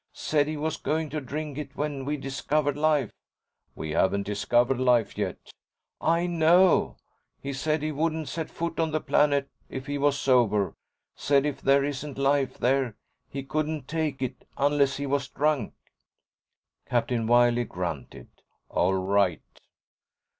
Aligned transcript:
Said 0.13 0.47
he 0.47 0.57
was 0.57 0.77
going 0.77 1.11
to 1.11 1.21
drink 1.21 1.59
it 1.59 1.75
when 1.75 2.05
we 2.05 2.17
discovered 2.17 2.75
life." 2.75 3.11
"We 3.75 3.91
haven't 3.91 4.23
discovered 4.23 4.79
life 4.79 5.15
yet." 5.15 5.37
"I 6.01 6.25
know. 6.25 6.95
He 7.39 7.53
said 7.53 7.83
he 7.83 7.91
wouldn't 7.91 8.27
set 8.27 8.49
foot 8.49 8.79
on 8.79 8.89
the 8.89 8.99
planet 8.99 9.47
if 9.69 9.85
he 9.85 9.99
was 9.99 10.17
sober. 10.17 10.73
Said 11.15 11.45
if 11.45 11.61
there 11.61 11.83
isn't 11.83 12.17
life 12.17 12.57
there, 12.57 12.95
he 13.29 13.43
couldn't 13.43 13.87
take 13.87 14.23
it—unless 14.23 14.97
he 14.97 15.05
was 15.05 15.27
drunk." 15.29 15.75
Captain 16.87 17.27
Wiley 17.27 17.65
grunted. 17.65 18.29
"All 18.69 18.95
right." 18.95 19.43